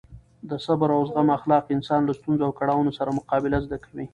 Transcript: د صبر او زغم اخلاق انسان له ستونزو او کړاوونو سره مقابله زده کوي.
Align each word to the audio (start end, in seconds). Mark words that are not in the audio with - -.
د 0.49 0.51
صبر 0.65 0.89
او 0.97 1.01
زغم 1.09 1.27
اخلاق 1.37 1.63
انسان 1.75 2.01
له 2.05 2.13
ستونزو 2.19 2.43
او 2.47 2.51
کړاوونو 2.59 2.91
سره 2.97 3.15
مقابله 3.19 3.57
زده 3.65 3.77
کوي. 3.85 4.05